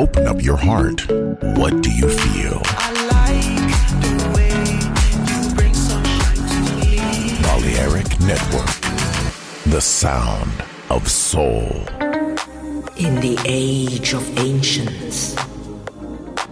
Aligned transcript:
Open 0.00 0.26
up 0.26 0.42
your 0.42 0.56
heart. 0.56 1.06
What 1.58 1.82
do 1.82 1.90
you 1.92 2.08
feel? 2.08 2.62
I 2.64 2.88
like 3.12 3.70
the 4.00 4.14
way 4.34 4.56
you 5.28 5.54
bring 5.54 5.74
sunshine 5.74 6.40
to 6.52 6.58
me. 6.80 6.96
Balearic 7.42 8.08
Network. 8.20 8.72
The 9.66 9.82
sound 9.82 10.64
of 10.88 11.06
soul. 11.06 11.68
In 12.96 13.20
the 13.20 13.38
age 13.44 14.14
of 14.14 14.24
ancients, 14.38 15.36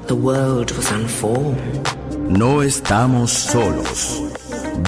the 0.09 0.15
world 0.15 0.71
was 0.73 0.93
unformed. 0.93 1.89
No 2.29 2.61
estamos 2.61 3.31
solos. 3.31 4.21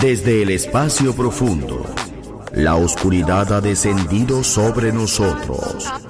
Desde 0.02 0.42
el 0.42 0.50
espacio 0.50 1.14
profundo, 1.14 1.86
la 2.52 2.76
oscuridad 2.76 3.54
ha 3.54 3.62
descendido 3.62 4.44
sobre 4.44 4.92
nosotros. 4.92 6.09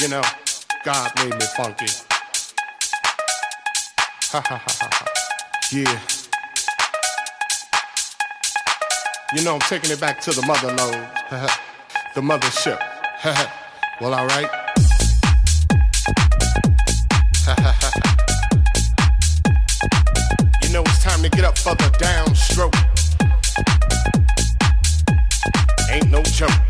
You 0.00 0.08
know, 0.08 0.22
God 0.82 1.12
made 1.16 1.34
me 1.34 1.44
funky. 1.54 1.84
Ha 4.32 4.40
ha 4.40 4.56
ha 4.56 4.78
ha. 4.80 5.06
Yeah. 5.70 6.00
You 9.36 9.44
know, 9.44 9.56
I'm 9.56 9.60
taking 9.60 9.90
it 9.90 10.00
back 10.00 10.18
to 10.22 10.30
the 10.30 10.40
mother 10.46 10.68
lode. 10.68 10.94
the 12.14 12.22
mothership. 12.22 12.80
well, 14.00 14.14
ha 14.14 14.26
ha. 17.46 17.90
You 20.62 20.72
know, 20.72 20.82
it's 20.82 21.04
time 21.04 21.22
to 21.22 21.28
get 21.28 21.44
up 21.44 21.58
for 21.58 21.74
the 21.74 21.90
downstroke. 21.98 22.74
Ain't 25.90 26.10
no 26.10 26.22
joke. 26.22 26.69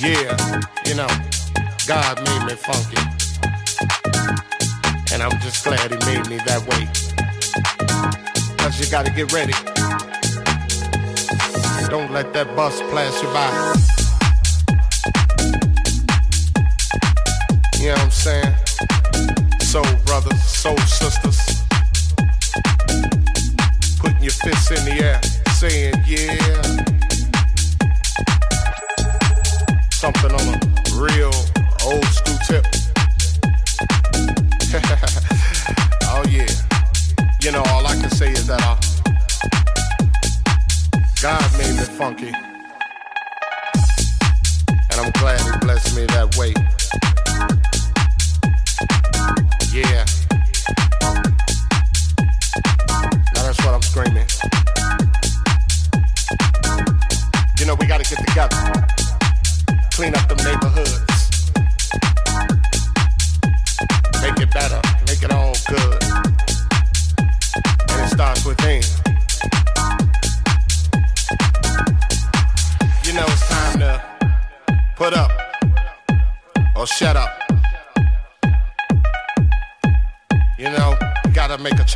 Yeah, 0.00 0.36
you 0.86 0.94
know, 0.94 1.08
God 1.88 2.22
made 2.24 2.44
me 2.46 2.54
funky. 2.54 3.02
And 5.12 5.20
I'm 5.20 5.40
just 5.40 5.64
glad 5.64 5.90
he 5.90 5.98
made 6.06 6.28
me 6.28 6.36
that 6.46 6.62
way. 6.68 6.86
Cause 8.58 8.78
you 8.78 8.88
gotta 8.92 9.10
get 9.10 9.32
ready. 9.32 9.54
Don't 11.88 12.12
let 12.12 12.32
that 12.32 12.54
bus 12.54 12.80
pass 12.92 13.20
you 13.20 13.28
by. 13.34 13.50
You 17.80 17.88
know 17.88 17.94
what 17.94 18.02
I'm 18.02 18.10
saying? 18.12 18.54
Soul 19.60 19.82
brothers, 20.06 20.44
soul 20.44 20.78
sisters. 20.78 21.47
Funky. 41.96 42.28
And 44.90 45.00
I'm 45.00 45.10
glad 45.12 45.40
he 45.40 45.58
blessed 45.58 45.96
me 45.96 46.06
that 46.06 46.36
way. 46.36 46.52
Yeah. 49.72 50.04
Now 53.34 53.42
that's 53.42 53.58
what 53.64 53.74
I'm 53.74 53.82
screaming. 53.82 54.26
You 57.58 57.66
know, 57.66 57.74
we 57.74 57.86
gotta 57.86 58.04
get 58.04 58.18
together. 58.26 58.56
Clean 59.90 60.14
up 60.14 60.28
them 60.28 60.36
neighborhoods. 60.38 60.67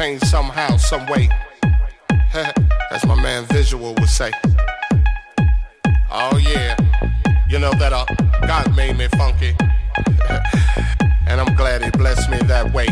Change 0.02 0.22
somehow, 0.22 0.76
some 0.76 1.06
way. 1.06 1.28
As 2.90 3.06
my 3.06 3.14
man 3.22 3.44
Visual 3.44 3.94
would 3.94 4.08
say. 4.08 4.32
Oh 6.10 6.36
yeah, 6.38 6.76
you 7.48 7.60
know 7.60 7.72
that 7.74 7.92
uh, 7.92 8.04
God 8.46 8.76
made 8.76 8.96
me 8.98 9.06
funky, 9.16 9.54
and 11.28 11.40
I'm 11.40 11.54
glad 11.54 11.84
He 11.84 11.90
blessed 11.90 12.28
me 12.30 12.38
that 12.48 12.72
way. 12.74 12.88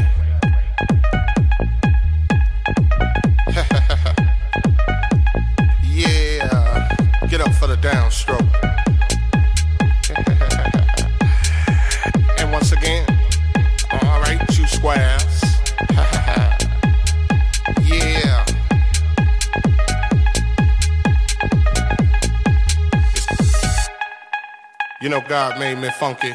God 25.31 25.61
made 25.61 25.79
me 25.79 25.89
funky. 25.91 26.35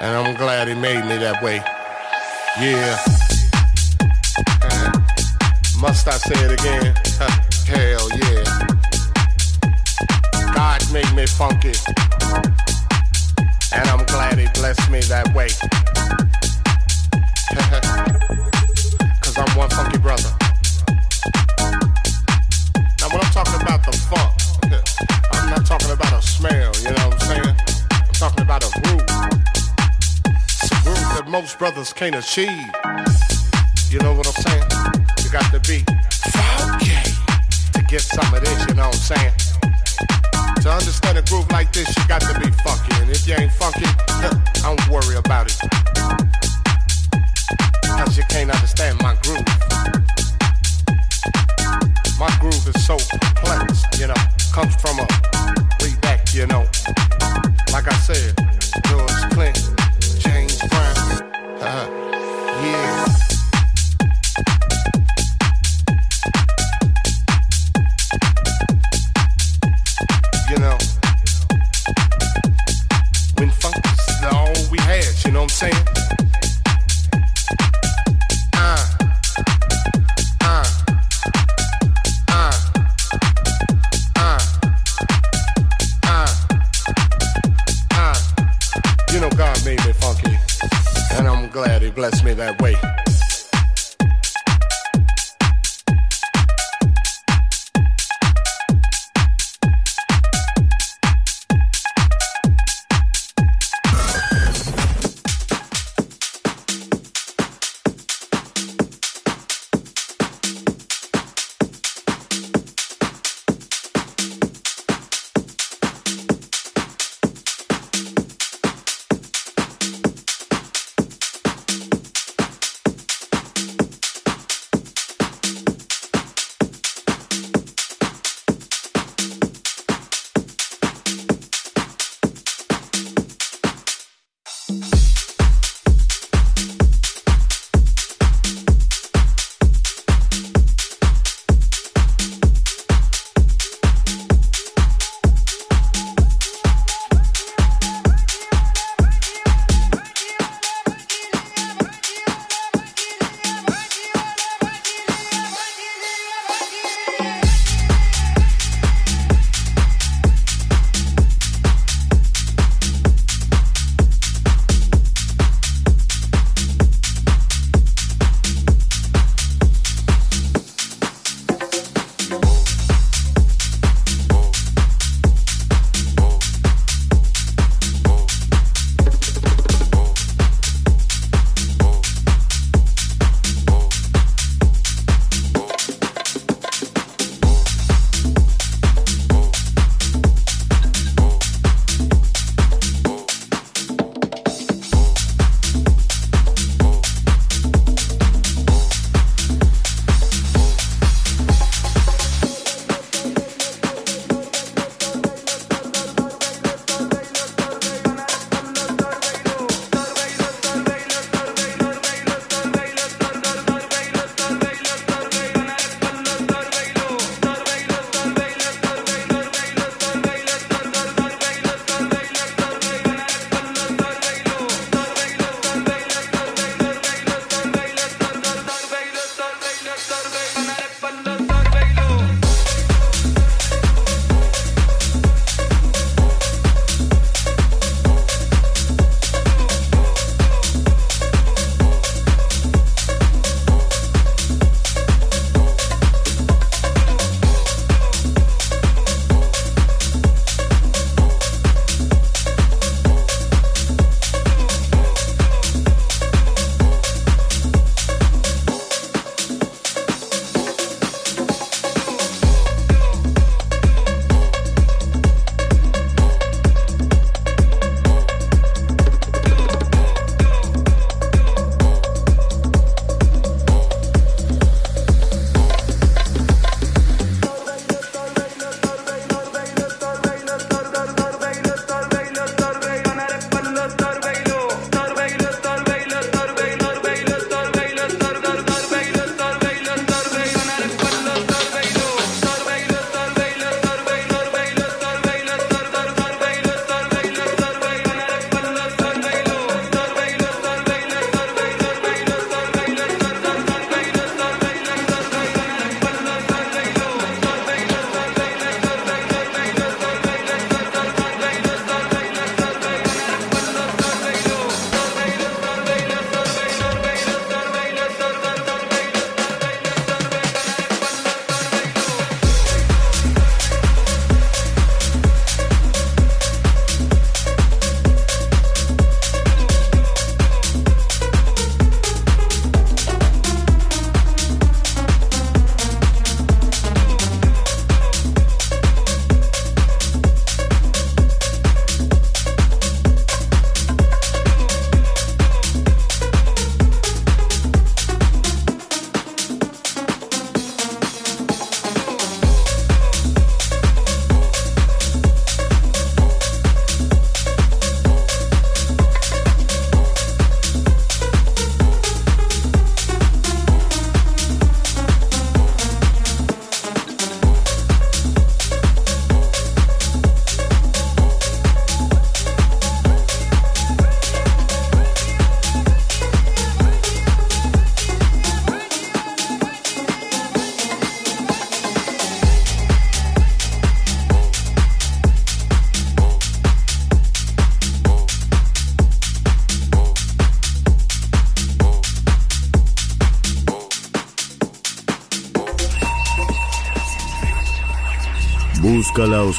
And 0.00 0.14
I'm 0.14 0.36
glad 0.36 0.68
he 0.68 0.74
made 0.74 1.02
me 1.06 1.16
that 1.16 1.42
way. 1.42 1.64
Yeah. 2.60 2.98
Must 5.80 6.06
I 6.06 6.18
say 6.18 6.44
it 6.44 6.52
again? 6.60 6.94
Hell 7.66 8.06
yeah. 8.20 8.44
God 10.52 10.92
made 10.92 11.10
me 11.14 11.24
funky. 11.24 11.72
And 13.72 13.88
I'm 13.88 14.04
glad 14.04 14.38
he 14.38 14.46
blessed 14.60 14.90
me 14.90 15.00
that 15.08 15.34
way. 15.34 15.48
Cause 19.22 19.38
I'm 19.38 19.56
one 19.56 19.70
funky 19.70 19.96
brother. 19.96 20.39
Brothers 31.60 31.92
can't 31.92 32.14
achieve. 32.14 32.48
You 33.90 33.98
know 33.98 34.14
what 34.14 34.26
I'm 34.26 34.32
saying? 34.32 34.64
You 35.22 35.28
got 35.28 35.44
to 35.52 35.60
be 35.68 35.84
funky 36.32 36.96
to 37.74 37.82
get 37.86 38.00
some 38.00 38.32
of 38.32 38.40
this, 38.40 38.66
you 38.66 38.72
know 38.72 38.88
what 38.88 38.96
I'm 38.96 39.18
saying? 39.18 39.32
To 40.62 40.70
understand 40.72 41.18
a 41.18 41.22
groove 41.28 41.50
like 41.52 41.70
this, 41.70 41.86
you 41.94 42.08
got 42.08 42.22
to 42.22 42.40
be 42.40 42.50
funky. 42.64 42.94
And 43.02 43.10
if 43.10 43.28
you 43.28 43.34
ain't 43.34 43.52
funky, 43.52 43.84
I 43.84 44.40
don't 44.62 44.88
worry 44.88 45.16
about 45.16 45.52
it. 45.52 45.58
Cause 47.84 48.16
you 48.16 48.24
can't 48.30 48.50
understand 48.50 48.96
my 49.02 49.14
groove. 49.20 49.44
My 52.18 52.34
groove 52.40 52.66
is 52.74 52.86
so 52.86 52.96
complex, 52.96 53.84
you 54.00 54.06
know, 54.06 54.14
comes 54.54 54.74
from 54.76 54.98
a 54.98 55.06
way 55.82 55.94
back, 56.00 56.32
you 56.32 56.46
know. 56.46 56.64
Like 57.70 57.86
I 57.86 57.96
said, 58.00 58.32
George 58.88 59.34
Clinton, 59.34 59.76
James 60.20 60.56
Brown, 60.70 61.29
uh, 61.62 61.86
yeah. 62.62 63.09
Blessed 91.90 92.24
me 92.24 92.34
that 92.34 92.60
way. 92.60 92.99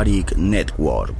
Balearic 0.00 0.34
Network. 0.38 1.19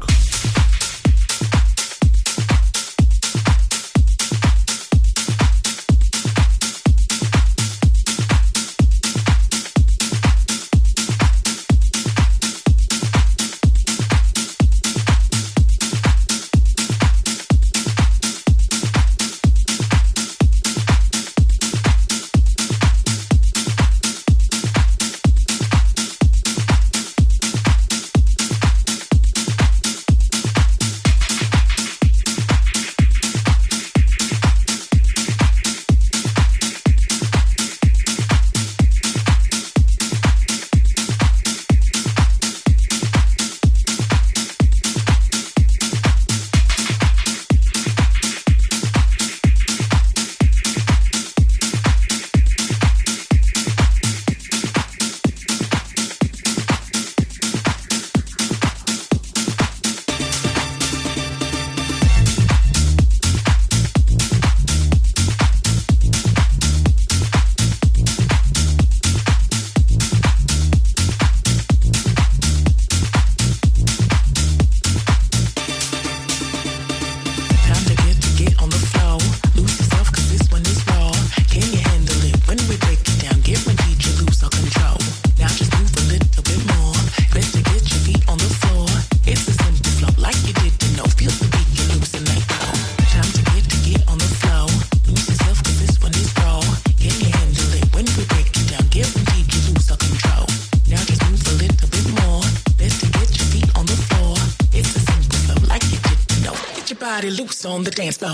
body 107.01 107.31
loose 107.31 107.65
on 107.65 107.83
the 107.83 107.91
dance 107.91 108.19
floor. 108.19 108.33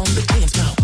On 0.00 0.08
the 0.14 0.24
dance 0.26 0.52
floor. 0.52 0.83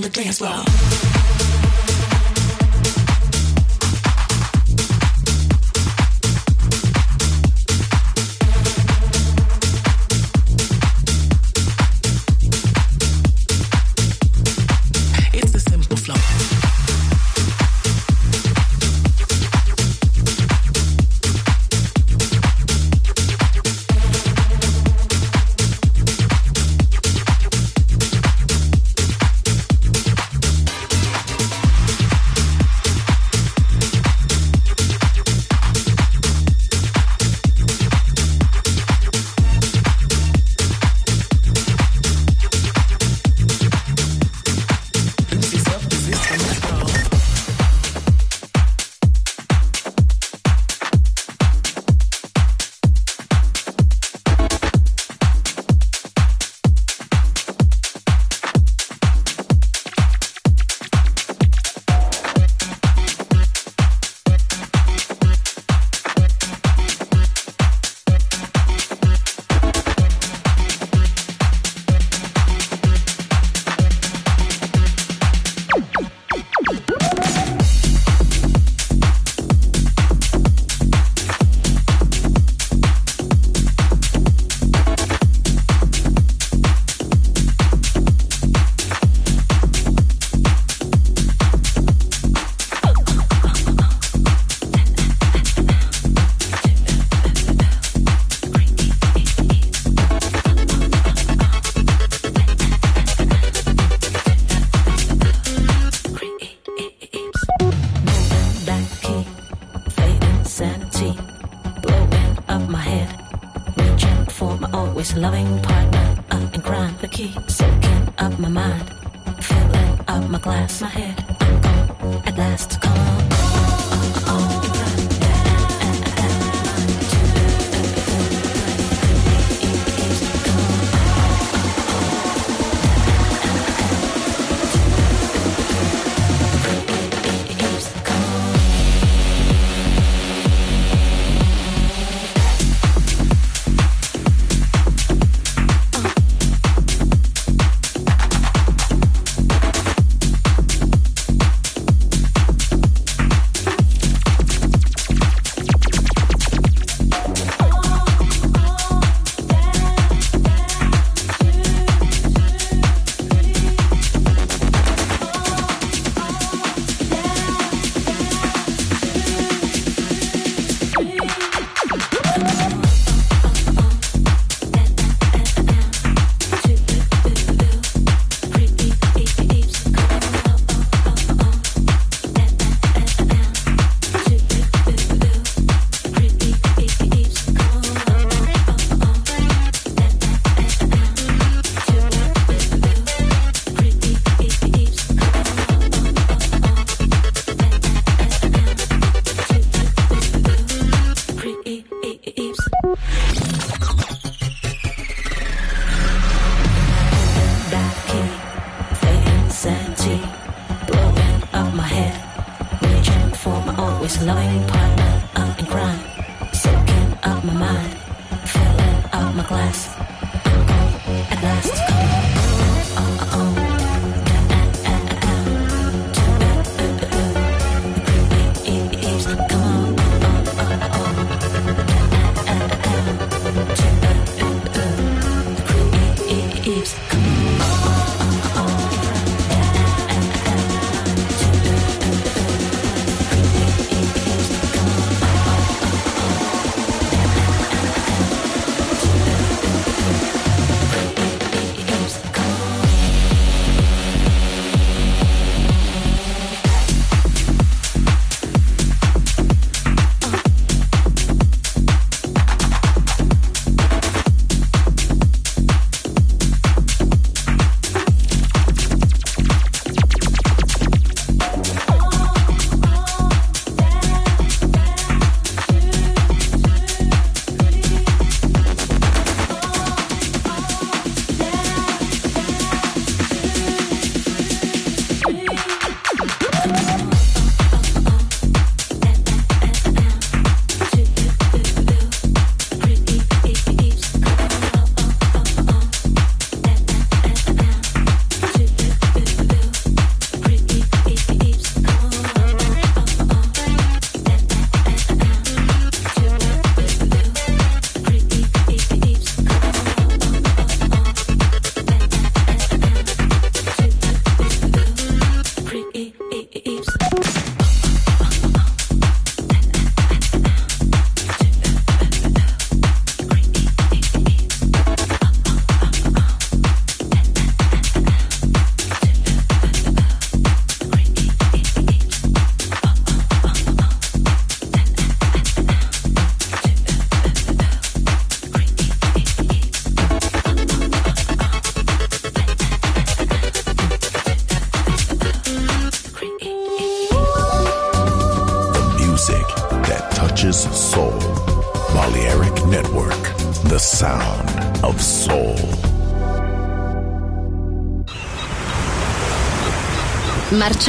on 0.00 0.04
the 0.04 0.08
dance 0.08 0.38
floor. 0.38 0.69